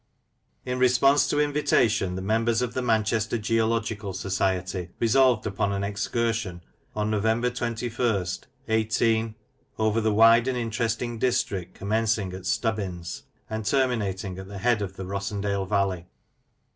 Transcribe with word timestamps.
»IN 0.65 0.79
response 0.79 1.27
to 1.27 1.39
invitation, 1.39 2.15
the 2.15 2.23
members 2.23 2.63
of 2.63 2.73
the 2.73 2.81
Manchester 2.81 3.37
Geological 3.37 4.13
Society 4.13 4.89
resolved 4.99 5.45
upon 5.45 5.71
an 5.71 5.83
excursion 5.83 6.61
on 6.95 7.11
November 7.11 7.51
21st, 7.51 8.45
18—, 8.67 9.35
over 9.77 10.01
the 10.01 10.11
wide 10.11 10.47
and 10.47 10.57
interesting 10.57 11.19
district 11.19 11.75
commencing 11.75 12.33
at 12.33 12.47
Stubbins, 12.47 13.25
and 13.47 13.63
terminating 13.63 14.39
at 14.39 14.47
the 14.47 14.57
head 14.57 14.81
of 14.81 14.95
the 14.95 15.05
Rossendale 15.05 15.67
valley. 15.69 16.07